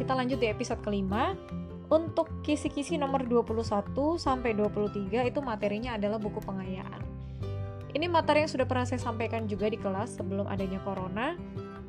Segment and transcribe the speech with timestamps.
[0.00, 1.36] kita lanjut di episode kelima.
[1.90, 7.02] Untuk kisi-kisi nomor 21 sampai 23 itu materinya adalah buku pengayaan.
[7.90, 11.34] Ini materi yang sudah pernah saya sampaikan juga di kelas sebelum adanya corona.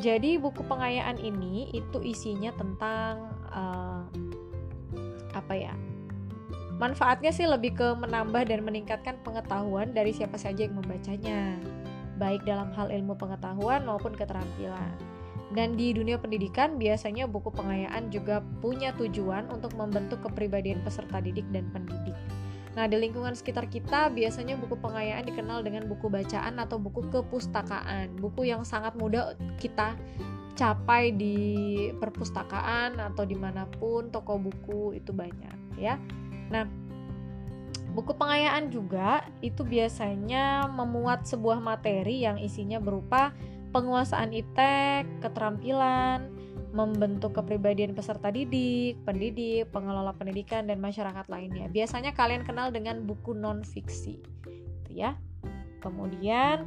[0.00, 4.08] Jadi buku pengayaan ini itu isinya tentang uh,
[5.36, 5.76] apa ya?
[6.80, 11.60] Manfaatnya sih lebih ke menambah dan meningkatkan pengetahuan dari siapa saja yang membacanya,
[12.16, 14.96] baik dalam hal ilmu pengetahuan maupun keterampilan.
[15.52, 21.44] Dan di dunia pendidikan biasanya buku pengayaan juga punya tujuan untuk membentuk kepribadian peserta didik
[21.52, 22.16] dan pendidik.
[22.72, 28.16] Nah, di lingkungan sekitar kita biasanya buku pengayaan dikenal dengan buku bacaan atau buku kepustakaan,
[28.16, 29.92] buku yang sangat mudah kita
[30.56, 31.36] capai di
[31.96, 36.00] perpustakaan atau di mana pun toko buku itu banyak ya.
[36.48, 36.64] Nah,
[37.92, 43.36] buku pengayaan juga itu biasanya memuat sebuah materi yang isinya berupa
[43.72, 46.28] penguasaan iptek, keterampilan,
[46.72, 51.68] membentuk kepribadian peserta didik, pendidik, pengelola pendidikan dan masyarakat lainnya.
[51.68, 55.16] Biasanya kalian kenal dengan buku non fiksi, gitu ya.
[55.84, 56.64] Kemudian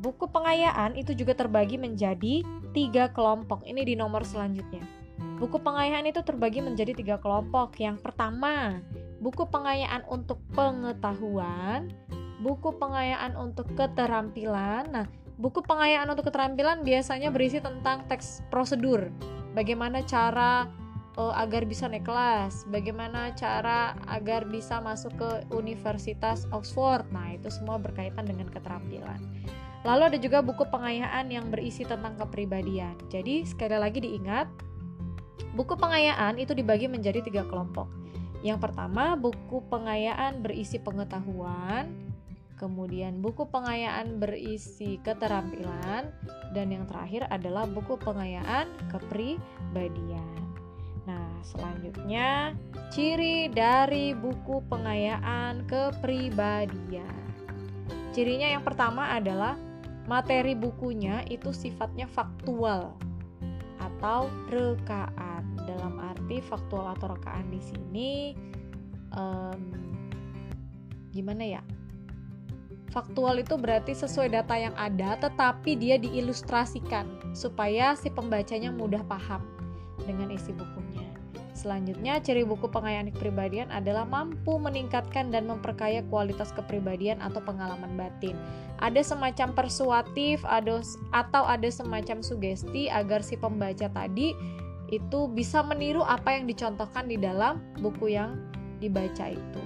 [0.00, 2.44] buku pengayaan itu juga terbagi menjadi
[2.76, 3.64] tiga kelompok.
[3.64, 4.84] Ini di nomor selanjutnya.
[5.40, 7.76] Buku pengayaan itu terbagi menjadi tiga kelompok.
[7.80, 8.84] Yang pertama,
[9.20, 11.88] buku pengayaan untuk pengetahuan,
[12.44, 14.84] buku pengayaan untuk keterampilan.
[14.92, 19.12] Nah, Buku pengayaan untuk keterampilan biasanya berisi tentang teks prosedur,
[19.52, 20.64] bagaimana cara
[21.20, 27.04] uh, agar bisa naik kelas, bagaimana cara agar bisa masuk ke Universitas Oxford.
[27.12, 29.20] Nah, itu semua berkaitan dengan keterampilan.
[29.84, 32.96] Lalu ada juga buku pengayaan yang berisi tentang kepribadian.
[33.12, 34.48] Jadi, sekali lagi diingat,
[35.52, 37.92] buku pengayaan itu dibagi menjadi tiga kelompok.
[38.40, 42.05] Yang pertama, buku pengayaan berisi pengetahuan,
[42.56, 46.08] Kemudian buku pengayaan berisi keterampilan
[46.56, 50.40] dan yang terakhir adalah buku pengayaan kepribadian.
[51.04, 52.56] Nah, selanjutnya
[52.88, 57.28] ciri dari buku pengayaan kepribadian.
[58.16, 59.60] Cirinya yang pertama adalah
[60.08, 62.96] materi bukunya itu sifatnya faktual
[63.76, 65.44] atau rekaan.
[65.66, 68.10] Dalam arti faktual atau rekaan di sini
[69.12, 69.60] um,
[71.12, 71.62] gimana ya?
[72.96, 77.04] Faktual itu berarti sesuai data yang ada, tetapi dia diilustrasikan
[77.36, 79.44] supaya si pembacanya mudah paham
[80.08, 81.04] dengan isi bukunya.
[81.52, 88.32] Selanjutnya, ciri buku pengayaan kepribadian adalah mampu meningkatkan dan memperkaya kualitas kepribadian atau pengalaman batin.
[88.80, 94.32] Ada semacam persuatif atau ada semacam sugesti agar si pembaca tadi
[94.88, 98.40] itu bisa meniru apa yang dicontohkan di dalam buku yang
[98.80, 99.64] dibaca itu.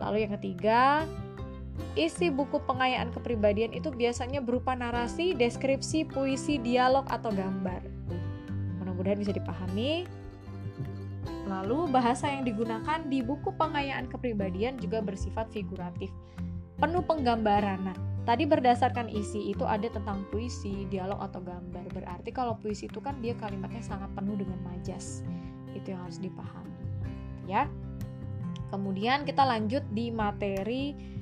[0.00, 1.08] Lalu yang ketiga,
[1.94, 7.82] Isi buku pengayaan kepribadian itu biasanya berupa narasi, deskripsi, puisi, dialog, atau gambar.
[8.82, 10.06] Mudah-mudahan bisa dipahami.
[11.46, 16.10] Lalu, bahasa yang digunakan di buku pengayaan kepribadian juga bersifat figuratif,
[16.82, 17.78] penuh penggambaran.
[17.86, 17.96] Nah,
[18.26, 21.84] tadi berdasarkan isi itu ada tentang puisi, dialog, atau gambar.
[21.94, 25.22] Berarti kalau puisi itu kan dia kalimatnya sangat penuh dengan majas.
[25.78, 26.74] Itu yang harus dipahami.
[27.46, 27.70] Ya.
[28.72, 31.14] Kemudian kita lanjut di materi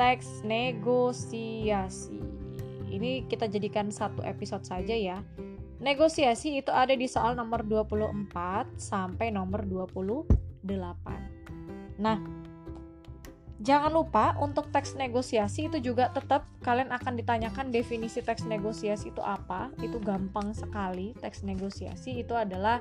[0.00, 2.24] teks negosiasi.
[2.88, 5.20] Ini kita jadikan satu episode saja ya.
[5.76, 10.64] Negosiasi itu ada di soal nomor 24 sampai nomor 28.
[12.00, 12.16] Nah,
[13.60, 19.20] jangan lupa untuk teks negosiasi itu juga tetap kalian akan ditanyakan definisi teks negosiasi itu
[19.20, 19.68] apa.
[19.84, 21.12] Itu gampang sekali.
[21.20, 22.80] Teks negosiasi itu adalah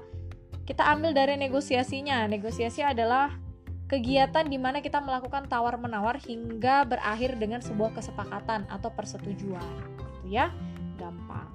[0.64, 2.32] kita ambil dari negosiasinya.
[2.32, 3.49] Negosiasi adalah
[3.90, 9.66] kegiatan di mana kita melakukan tawar-menawar hingga berakhir dengan sebuah kesepakatan atau persetujuan.
[10.22, 10.54] Gitu ya,
[11.02, 11.50] gampang.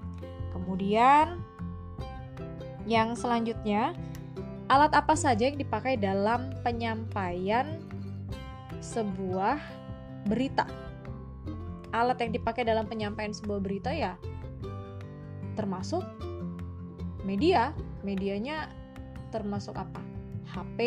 [0.51, 1.39] Kemudian
[2.91, 3.95] yang selanjutnya,
[4.67, 7.79] alat apa saja yang dipakai dalam penyampaian
[8.83, 9.63] sebuah
[10.27, 10.67] berita?
[11.95, 14.19] Alat yang dipakai dalam penyampaian sebuah berita ya
[15.55, 16.03] termasuk
[17.23, 17.71] media.
[18.05, 18.69] Medianya
[19.33, 20.03] termasuk apa?
[20.45, 20.79] HP,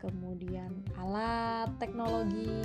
[0.00, 2.64] kemudian alat teknologi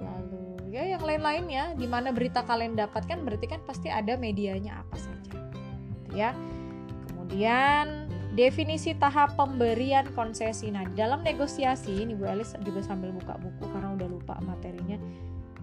[0.00, 4.96] lalu ya yang lain-lainnya di mana berita kalian dapatkan berarti kan pasti ada medianya apa
[4.96, 6.32] saja gitu ya.
[7.12, 8.06] Kemudian
[8.36, 10.68] definisi tahap pemberian konsesi.
[10.68, 15.00] Nah dalam negosiasi ini Bu Elis juga sambil buka buku karena udah lupa materinya.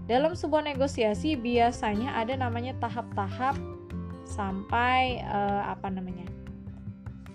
[0.03, 3.55] Dalam sebuah negosiasi biasanya ada namanya tahap-tahap
[4.27, 6.27] sampai uh, apa namanya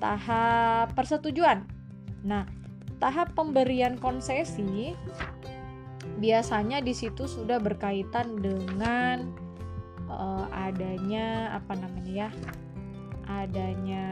[0.03, 1.65] tahap persetujuan.
[2.27, 2.58] Nah
[2.99, 4.95] tahap pemberian konsesi
[6.19, 9.31] biasanya di situ sudah berkaitan dengan
[10.11, 12.31] uh, adanya apa namanya ya
[13.29, 14.07] adanya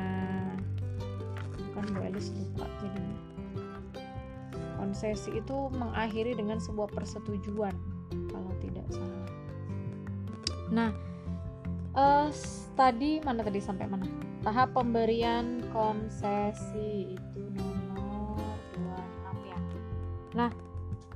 [1.76, 3.18] kan Bu Elis lupa jadinya.
[4.80, 7.74] Konsesi itu mengakhiri dengan sebuah persetujuan
[8.32, 9.24] kalau tidak salah.
[10.72, 10.90] Nah
[11.92, 12.28] uh,
[12.78, 14.08] tadi mana tadi sampai mana?
[14.46, 17.65] Tahap pemberian konsesi itu nomor 26 ya
[20.36, 20.52] nah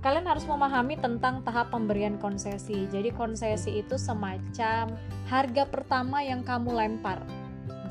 [0.00, 2.88] kalian harus memahami tentang tahap pemberian konsesi.
[2.88, 4.96] Jadi konsesi itu semacam
[5.28, 7.20] harga pertama yang kamu lempar.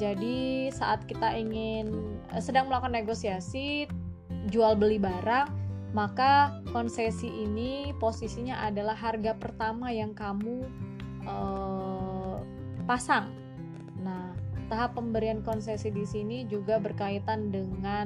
[0.01, 3.85] Jadi saat kita ingin eh, sedang melakukan negosiasi
[4.49, 5.47] jual beli barang,
[5.93, 10.65] maka konsesi ini posisinya adalah harga pertama yang kamu
[11.25, 12.37] uh,
[12.85, 13.33] pasang.
[13.99, 14.31] Nah,
[14.69, 18.05] tahap pemberian konsesi di sini juga berkaitan dengan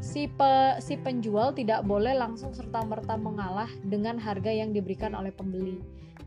[0.00, 5.80] si pe, si penjual tidak boleh langsung serta-merta mengalah dengan harga yang diberikan oleh pembeli.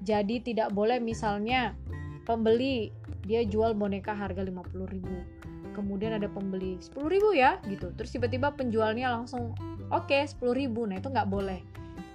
[0.04, 1.75] Jadi tidak boleh misalnya
[2.24, 2.94] pembeli
[3.25, 5.74] dia jual boneka harga 50.000.
[5.75, 6.98] Kemudian ada pembeli 10.000
[7.38, 7.94] ya gitu.
[7.94, 9.54] Terus tiba-tiba penjualnya langsung
[9.94, 10.69] oke okay, 10.000.
[10.89, 11.62] Nah, itu nggak boleh.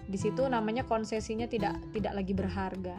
[0.05, 2.97] Di situ namanya konsesinya tidak tidak lagi berharga.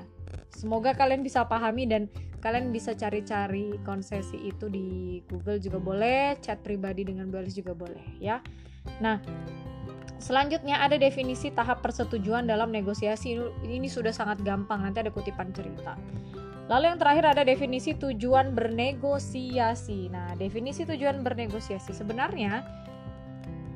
[0.55, 2.07] Semoga kalian bisa pahami dan
[2.39, 8.15] kalian bisa cari-cari konsesi itu di Google juga boleh, chat pribadi dengan Balis juga boleh
[8.23, 8.39] ya.
[9.03, 9.19] Nah,
[10.15, 13.35] selanjutnya ada definisi tahap persetujuan dalam negosiasi.
[13.67, 15.99] Ini sudah sangat gampang, nanti ada kutipan cerita.
[16.71, 20.07] Lalu yang terakhir ada definisi tujuan bernegosiasi.
[20.07, 22.63] Nah, definisi tujuan bernegosiasi sebenarnya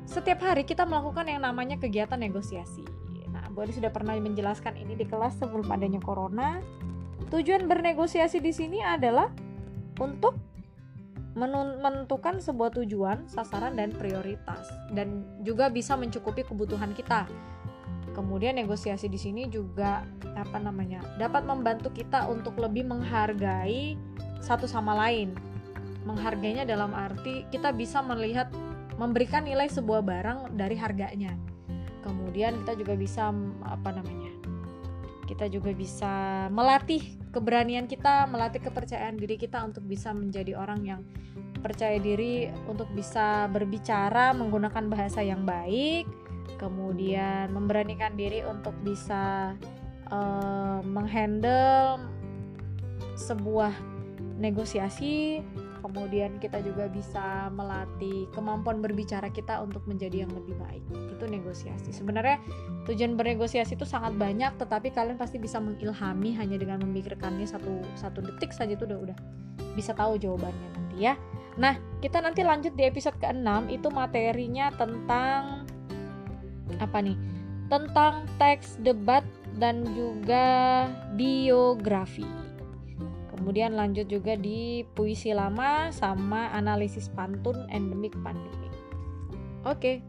[0.08, 2.82] setiap hari kita melakukan yang namanya kegiatan negosiasi.
[3.50, 6.62] Bu sudah pernah menjelaskan ini di kelas sebelum adanya corona.
[7.30, 9.30] Tujuan bernegosiasi di sini adalah
[9.98, 10.34] untuk
[11.38, 17.30] menentukan sebuah tujuan, sasaran dan prioritas dan juga bisa mencukupi kebutuhan kita.
[18.10, 20.02] Kemudian negosiasi di sini juga
[20.34, 20.98] apa namanya?
[21.22, 23.94] dapat membantu kita untuk lebih menghargai
[24.42, 25.38] satu sama lain.
[26.02, 28.50] Menghargainya dalam arti kita bisa melihat
[28.98, 31.38] memberikan nilai sebuah barang dari harganya
[32.04, 33.32] kemudian kita juga bisa
[33.64, 34.32] apa namanya
[35.30, 37.00] kita juga bisa melatih
[37.30, 41.00] keberanian kita melatih kepercayaan diri kita untuk bisa menjadi orang yang
[41.62, 46.08] percaya diri untuk bisa berbicara menggunakan bahasa yang baik
[46.58, 49.54] kemudian memberanikan diri untuk bisa
[50.10, 52.02] uh, menghandle
[53.14, 53.72] sebuah
[54.40, 55.44] negosiasi
[55.80, 60.84] kemudian kita juga bisa melatih kemampuan berbicara kita untuk menjadi yang lebih baik.
[61.16, 61.90] Itu negosiasi.
[61.90, 62.38] Sebenarnya
[62.86, 68.20] tujuan bernegosiasi itu sangat banyak tetapi kalian pasti bisa mengilhami hanya dengan memikirkannya satu satu
[68.24, 69.18] detik saja itu udah udah
[69.74, 71.14] bisa tahu jawabannya nanti ya.
[71.58, 75.66] Nah kita nanti lanjut di episode ke-6 itu materinya tentang
[76.78, 77.18] apa nih?
[77.70, 79.22] Tentang teks debat
[79.58, 82.49] dan juga biografi
[83.40, 88.68] Kemudian lanjut juga di puisi lama sama analisis pantun endemik pandemik.
[89.64, 90.04] Oke,